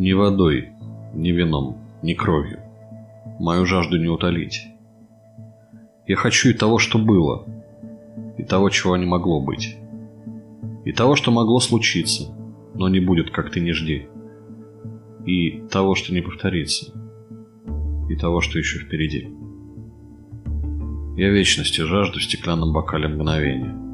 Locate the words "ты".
13.50-13.60